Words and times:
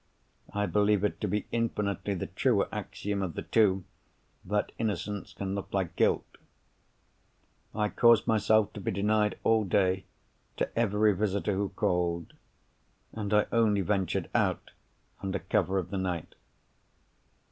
I 0.51 0.65
believe 0.65 1.03
it 1.03 1.21
to 1.21 1.27
be 1.27 1.45
infinitely 1.51 2.15
the 2.15 2.25
truer 2.25 2.67
axiom 2.71 3.21
of 3.21 3.35
the 3.35 3.43
two 3.43 3.83
that 4.43 4.71
innocence 4.79 5.31
can 5.31 5.53
look 5.53 5.71
like 5.71 5.95
guilt. 5.95 6.39
I 7.75 7.89
caused 7.89 8.25
myself 8.25 8.73
to 8.73 8.79
be 8.81 8.89
denied 8.89 9.37
all 9.43 9.63
day, 9.63 10.05
to 10.57 10.75
every 10.75 11.13
visitor 11.15 11.53
who 11.53 11.69
called; 11.69 12.33
and 13.11 13.31
I 13.31 13.45
only 13.51 13.81
ventured 13.81 14.31
out 14.33 14.71
under 15.21 15.37
cover 15.37 15.77
of 15.77 15.91
the 15.91 15.99
night. 15.99 16.33